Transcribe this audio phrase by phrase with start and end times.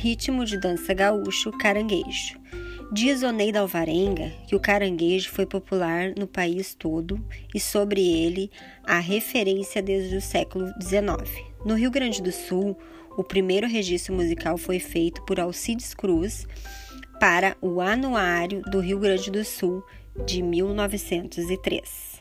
[0.00, 2.40] ritmo de dança gaúcho, caranguejo.
[2.90, 7.22] Diz Oneida Alvarenga que o caranguejo foi popular no país todo
[7.54, 8.50] e sobre ele
[8.82, 11.30] há referência desde o século XIX.
[11.66, 12.78] No Rio Grande do Sul,
[13.14, 16.46] o primeiro registro musical foi feito por Alcides Cruz
[17.20, 19.84] para o Anuário do Rio Grande do Sul
[20.24, 22.19] de 1903.